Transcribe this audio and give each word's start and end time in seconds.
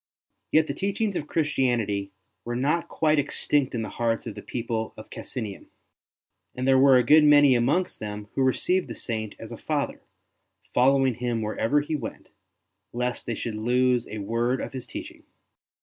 Yet 0.51 0.65
the 0.65 0.73
teachings 0.73 1.15
of 1.15 1.27
Christianity 1.27 2.11
were 2.43 2.55
not 2.55 2.87
quite 2.87 3.19
extinct 3.19 3.75
in 3.75 3.83
the 3.83 3.89
hearts 4.01 4.25
of 4.25 4.33
the 4.33 4.41
people 4.41 4.95
of 4.97 5.11
Cassinum; 5.11 5.67
and 6.55 6.67
there 6.67 6.79
were 6.79 6.97
a 6.97 7.03
good 7.03 7.23
many 7.23 7.53
amongst 7.53 7.99
them 7.99 8.27
who 8.33 8.41
received 8.41 8.87
the 8.87 8.95
Saint 8.95 9.35
as 9.37 9.51
a 9.51 9.57
father, 9.57 10.01
following 10.73 11.13
him 11.13 11.43
wherever 11.43 11.81
he 11.81 11.95
went, 11.95 12.29
lest 12.91 13.27
they 13.27 13.35
should 13.35 13.53
lose 13.53 14.07
a 14.07 14.17
word 14.17 14.59
of 14.59 14.73
his 14.73 14.87
teaching. 14.87 15.21